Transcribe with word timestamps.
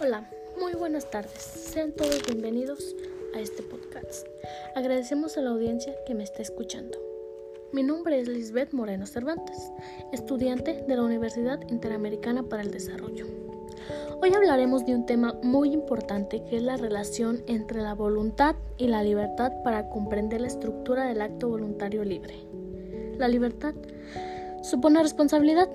Hola, 0.00 0.28
muy 0.58 0.72
buenas 0.72 1.10
tardes. 1.10 1.42
Sean 1.42 1.92
todos 1.92 2.26
bienvenidos 2.26 2.96
a 3.34 3.40
este 3.40 3.62
podcast. 3.62 4.26
Agradecemos 4.74 5.36
a 5.36 5.42
la 5.42 5.50
audiencia 5.50 5.94
que 6.06 6.14
me 6.14 6.24
está 6.24 6.40
escuchando. 6.40 6.98
Mi 7.72 7.82
nombre 7.82 8.18
es 8.18 8.26
Lisbeth 8.26 8.72
Moreno 8.72 9.06
Cervantes, 9.06 9.70
estudiante 10.12 10.84
de 10.88 10.96
la 10.96 11.02
Universidad 11.02 11.60
Interamericana 11.68 12.42
para 12.42 12.62
el 12.62 12.70
Desarrollo. 12.70 13.26
Hoy 14.22 14.32
hablaremos 14.34 14.86
de 14.86 14.94
un 14.94 15.04
tema 15.04 15.38
muy 15.42 15.72
importante 15.72 16.42
que 16.44 16.56
es 16.56 16.62
la 16.62 16.76
relación 16.76 17.44
entre 17.46 17.82
la 17.82 17.94
voluntad 17.94 18.56
y 18.78 18.88
la 18.88 19.02
libertad 19.02 19.52
para 19.62 19.88
comprender 19.88 20.40
la 20.40 20.46
estructura 20.48 21.04
del 21.04 21.20
acto 21.20 21.48
voluntario 21.48 22.02
libre. 22.02 22.34
La 23.18 23.28
libertad 23.28 23.74
supone 24.62 25.02
responsabilidad, 25.02 25.68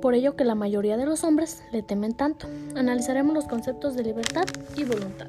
por 0.00 0.14
ello 0.14 0.36
que 0.36 0.44
la 0.44 0.54
mayoría 0.54 0.96
de 0.96 1.06
los 1.06 1.24
hombres 1.24 1.62
le 1.72 1.82
temen 1.82 2.14
tanto. 2.14 2.46
Analizaremos 2.74 3.34
los 3.34 3.46
conceptos 3.46 3.94
de 3.94 4.04
libertad 4.04 4.44
y 4.76 4.84
voluntad. 4.84 5.28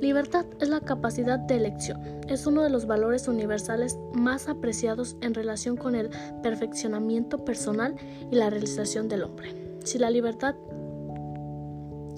Libertad 0.00 0.46
es 0.60 0.68
la 0.68 0.80
capacidad 0.80 1.38
de 1.38 1.54
elección. 1.54 2.00
Es 2.28 2.46
uno 2.46 2.62
de 2.62 2.70
los 2.70 2.86
valores 2.86 3.28
universales 3.28 3.98
más 4.12 4.48
apreciados 4.48 5.16
en 5.20 5.32
relación 5.32 5.76
con 5.76 5.94
el 5.94 6.10
perfeccionamiento 6.42 7.44
personal 7.44 7.94
y 8.30 8.34
la 8.34 8.50
realización 8.50 9.08
del 9.08 9.22
hombre. 9.22 9.54
Si 9.84 9.98
la 9.98 10.10
libertad 10.10 10.56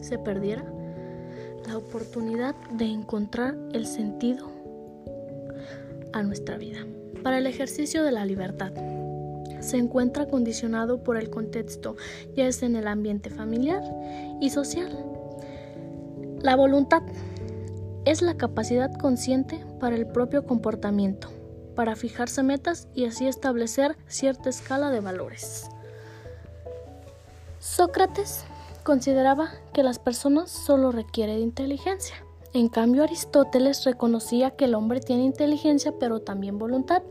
se 0.00 0.18
perdiera, 0.18 0.64
la 1.66 1.76
oportunidad 1.76 2.54
de 2.72 2.86
encontrar 2.86 3.56
el 3.72 3.86
sentido 3.86 4.50
a 6.12 6.22
nuestra 6.22 6.56
vida. 6.56 6.86
Para 7.22 7.38
el 7.38 7.46
ejercicio 7.46 8.02
de 8.02 8.12
la 8.12 8.24
libertad, 8.26 8.72
se 9.64 9.78
encuentra 9.78 10.26
condicionado 10.26 11.02
por 11.02 11.16
el 11.16 11.30
contexto, 11.30 11.96
ya 12.36 12.46
es 12.46 12.62
en 12.62 12.76
el 12.76 12.86
ambiente 12.86 13.30
familiar 13.30 13.82
y 14.40 14.50
social. 14.50 14.96
La 16.40 16.56
voluntad 16.56 17.02
es 18.04 18.20
la 18.20 18.36
capacidad 18.36 18.92
consciente 18.98 19.64
para 19.80 19.96
el 19.96 20.06
propio 20.06 20.44
comportamiento, 20.44 21.28
para 21.74 21.96
fijarse 21.96 22.42
metas 22.42 22.88
y 22.94 23.06
así 23.06 23.26
establecer 23.26 23.96
cierta 24.06 24.50
escala 24.50 24.90
de 24.90 25.00
valores. 25.00 25.68
Sócrates 27.58 28.44
consideraba 28.82 29.50
que 29.72 29.82
las 29.82 29.98
personas 29.98 30.50
solo 30.50 30.92
requieren 30.92 31.38
inteligencia. 31.38 32.16
En 32.54 32.68
cambio, 32.68 33.02
Aristóteles 33.02 33.84
reconocía 33.84 34.52
que 34.52 34.66
el 34.66 34.76
hombre 34.76 35.00
tiene 35.00 35.24
inteligencia 35.24 35.92
pero 35.98 36.20
también 36.20 36.56
voluntad 36.56 37.02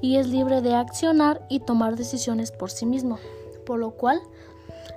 y 0.00 0.16
es 0.16 0.28
libre 0.28 0.62
de 0.62 0.74
accionar 0.74 1.46
y 1.50 1.60
tomar 1.60 1.96
decisiones 1.96 2.50
por 2.50 2.70
sí 2.70 2.86
mismo, 2.86 3.18
por 3.66 3.78
lo 3.78 3.90
cual 3.90 4.22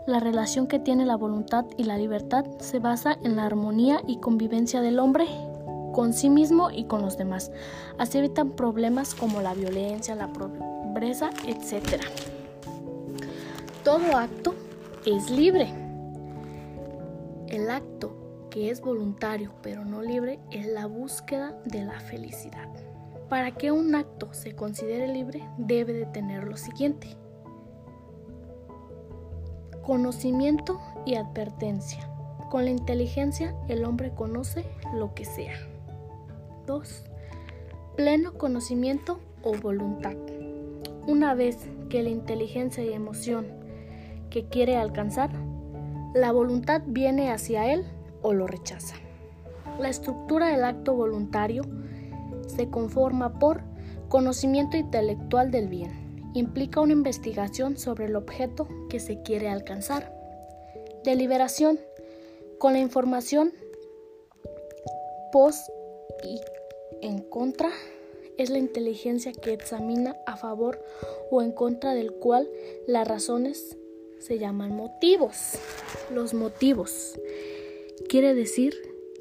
la 0.07 0.21
relación 0.21 0.67
que 0.67 0.79
tiene 0.79 1.05
la 1.05 1.17
voluntad 1.17 1.65
y 1.75 1.83
la 1.83 1.97
libertad 1.97 2.45
se 2.59 2.79
basa 2.79 3.17
en 3.23 3.35
la 3.35 3.45
armonía 3.45 4.01
y 4.07 4.21
convivencia 4.21 4.79
del 4.79 4.99
hombre 4.99 5.27
con 5.93 6.13
sí 6.13 6.29
mismo 6.29 6.71
y 6.71 6.85
con 6.85 7.01
los 7.01 7.17
demás. 7.17 7.51
Así 7.97 8.19
evitan 8.19 8.51
problemas 8.51 9.13
como 9.13 9.41
la 9.41 9.53
violencia, 9.53 10.15
la 10.15 10.31
pobreza, 10.31 11.29
etc. 11.45 12.01
Todo 13.83 14.15
acto 14.15 14.55
es 15.05 15.29
libre. 15.29 15.73
El 17.49 17.69
acto 17.69 18.18
que 18.49 18.69
es 18.69 18.81
voluntario 18.81 19.51
pero 19.61 19.85
no 19.85 20.01
libre 20.01 20.39
es 20.51 20.67
la 20.67 20.85
búsqueda 20.85 21.55
de 21.65 21.83
la 21.83 21.99
felicidad. 21.99 22.67
Para 23.29 23.51
que 23.51 23.71
un 23.71 23.93
acto 23.93 24.33
se 24.33 24.55
considere 24.55 25.07
libre 25.07 25.47
debe 25.57 25.93
de 25.93 26.05
tener 26.05 26.45
lo 26.45 26.57
siguiente. 26.57 27.15
Conocimiento 29.83 30.79
y 31.05 31.15
advertencia. 31.15 32.09
Con 32.49 32.65
la 32.65 32.71
inteligencia 32.71 33.55
el 33.67 33.85
hombre 33.85 34.13
conoce 34.15 34.65
lo 34.93 35.13
que 35.13 35.25
sea. 35.25 35.55
2. 36.65 37.03
Pleno 37.95 38.33
conocimiento 38.33 39.19
o 39.43 39.53
voluntad. 39.53 40.15
Una 41.07 41.33
vez 41.33 41.57
que 41.89 42.03
la 42.03 42.09
inteligencia 42.09 42.83
y 42.83 42.93
emoción 42.93 43.47
que 44.29 44.45
quiere 44.45 44.77
alcanzar, 44.77 45.31
la 46.13 46.31
voluntad 46.31 46.81
viene 46.85 47.31
hacia 47.31 47.71
él 47.71 47.85
o 48.21 48.33
lo 48.33 48.47
rechaza. 48.47 48.95
La 49.79 49.89
estructura 49.89 50.47
del 50.47 50.63
acto 50.63 50.93
voluntario 50.93 51.63
se 52.47 52.69
conforma 52.69 53.39
por 53.39 53.61
conocimiento 54.09 54.75
intelectual 54.75 55.51
del 55.51 55.69
bien. 55.69 56.31
Implica 56.33 56.81
una 56.81 56.93
investigación 56.93 57.77
sobre 57.77 58.05
el 58.05 58.15
objeto 58.15 58.67
que 58.89 58.99
se 58.99 59.21
quiere 59.21 59.49
alcanzar. 59.49 60.13
Deliberación. 61.03 61.79
Con 62.57 62.73
la 62.73 62.79
información 62.79 63.53
pos 65.31 65.71
y 66.23 66.41
en 67.01 67.19
contra 67.19 67.69
es 68.37 68.49
la 68.49 68.57
inteligencia 68.57 69.31
que 69.31 69.53
examina 69.53 70.17
a 70.25 70.35
favor 70.35 70.83
o 71.31 71.41
en 71.41 71.51
contra 71.51 71.93
del 71.93 72.13
cual 72.13 72.49
las 72.87 73.07
razones 73.07 73.77
se 74.19 74.39
llaman 74.39 74.75
motivos. 74.75 75.53
Los 76.13 76.33
motivos 76.33 77.17
quiere 78.07 78.33
decir 78.33 78.73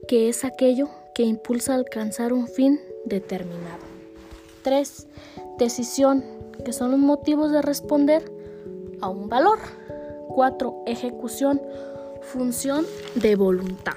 que 0.06 0.28
es 0.28 0.44
aquello 0.44 0.88
que 1.14 1.24
impulsa 1.24 1.72
a 1.72 1.76
alcanzar 1.76 2.32
un 2.32 2.46
fin 2.46 2.80
determinado. 3.04 3.82
3. 4.62 5.06
Decisión, 5.58 6.24
que 6.64 6.72
son 6.72 6.90
los 6.90 7.00
motivos 7.00 7.52
de 7.52 7.62
responder 7.62 8.30
a 9.00 9.08
un 9.08 9.28
valor. 9.28 9.58
4. 10.28 10.84
Ejecución, 10.86 11.60
función 12.22 12.86
de 13.14 13.34
voluntad. 13.36 13.94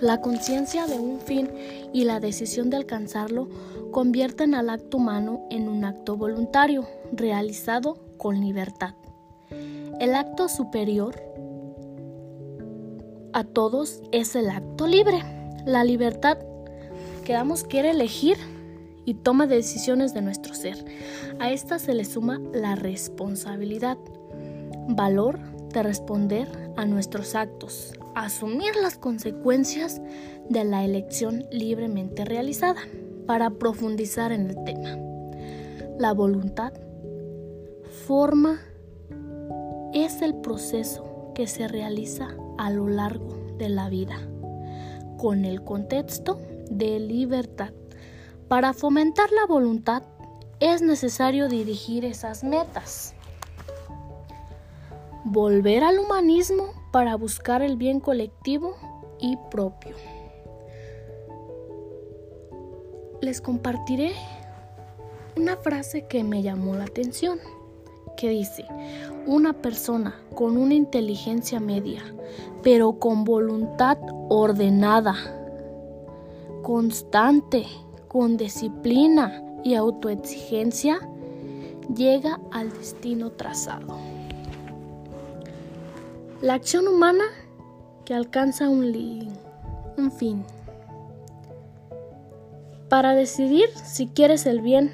La 0.00 0.22
conciencia 0.22 0.86
de 0.86 0.98
un 0.98 1.20
fin 1.20 1.50
y 1.92 2.04
la 2.04 2.20
decisión 2.20 2.70
de 2.70 2.78
alcanzarlo 2.78 3.48
convierten 3.90 4.54
al 4.54 4.70
acto 4.70 4.96
humano 4.96 5.46
en 5.50 5.68
un 5.68 5.84
acto 5.84 6.16
voluntario, 6.16 6.86
realizado 7.12 7.98
con 8.16 8.40
libertad. 8.40 8.94
El 10.00 10.14
acto 10.14 10.48
superior 10.48 11.29
a 13.32 13.44
todos 13.44 14.02
es 14.12 14.34
el 14.36 14.50
acto 14.50 14.86
libre. 14.86 15.22
La 15.64 15.84
libertad 15.84 16.38
que 17.24 17.32
damos 17.32 17.64
quiere 17.64 17.90
elegir 17.90 18.36
y 19.04 19.14
toma 19.14 19.46
decisiones 19.46 20.14
de 20.14 20.22
nuestro 20.22 20.54
ser. 20.54 20.84
A 21.38 21.50
esta 21.50 21.78
se 21.78 21.94
le 21.94 22.04
suma 22.04 22.40
la 22.52 22.74
responsabilidad, 22.74 23.98
valor 24.88 25.38
de 25.72 25.82
responder 25.82 26.48
a 26.76 26.84
nuestros 26.86 27.34
actos, 27.34 27.92
asumir 28.14 28.74
las 28.76 28.98
consecuencias 28.98 30.00
de 30.48 30.64
la 30.64 30.84
elección 30.84 31.46
libremente 31.50 32.24
realizada. 32.24 32.80
Para 33.26 33.50
profundizar 33.50 34.32
en 34.32 34.50
el 34.50 34.64
tema, 34.64 34.98
la 35.98 36.12
voluntad 36.12 36.72
forma 38.06 38.60
es 39.92 40.20
el 40.22 40.34
proceso 40.36 41.32
que 41.34 41.46
se 41.46 41.68
realiza 41.68 42.34
a 42.60 42.68
lo 42.68 42.88
largo 42.88 43.34
de 43.56 43.70
la 43.70 43.88
vida, 43.88 44.18
con 45.16 45.46
el 45.46 45.64
contexto 45.64 46.38
de 46.70 47.00
libertad. 47.00 47.72
Para 48.48 48.74
fomentar 48.74 49.32
la 49.32 49.46
voluntad 49.46 50.02
es 50.60 50.82
necesario 50.82 51.48
dirigir 51.48 52.04
esas 52.04 52.44
metas. 52.44 53.14
Volver 55.24 55.84
al 55.84 56.00
humanismo 56.00 56.74
para 56.92 57.14
buscar 57.14 57.62
el 57.62 57.78
bien 57.78 57.98
colectivo 57.98 58.76
y 59.18 59.38
propio. 59.50 59.96
Les 63.22 63.40
compartiré 63.40 64.12
una 65.34 65.56
frase 65.56 66.06
que 66.06 66.24
me 66.24 66.42
llamó 66.42 66.74
la 66.74 66.84
atención 66.84 67.38
que 68.20 68.28
dice, 68.28 68.66
una 69.26 69.54
persona 69.54 70.14
con 70.34 70.58
una 70.58 70.74
inteligencia 70.74 71.58
media, 71.58 72.02
pero 72.62 72.98
con 72.98 73.24
voluntad 73.24 73.96
ordenada, 74.28 75.16
constante, 76.62 77.64
con 78.08 78.36
disciplina 78.36 79.42
y 79.64 79.74
autoexigencia, 79.74 80.98
llega 81.94 82.38
al 82.52 82.70
destino 82.74 83.30
trazado. 83.30 83.96
La 86.42 86.52
acción 86.52 86.88
humana 86.88 87.24
que 88.04 88.12
alcanza 88.12 88.68
un, 88.68 88.94
un 89.96 90.12
fin. 90.12 90.44
Para 92.90 93.14
decidir 93.14 93.70
si 93.82 94.08
quieres 94.08 94.44
el 94.44 94.60
bien, 94.60 94.92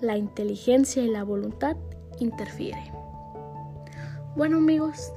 la 0.00 0.16
inteligencia 0.16 1.02
y 1.02 1.08
la 1.08 1.22
voluntad 1.22 1.76
interfiere. 2.20 2.92
Bueno 4.36 4.58
amigos, 4.58 5.12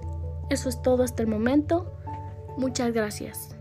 eso 0.49 0.69
es 0.69 0.81
todo 0.81 1.03
hasta 1.03 1.23
el 1.23 1.27
momento. 1.27 1.91
Muchas 2.57 2.93
gracias. 2.93 3.56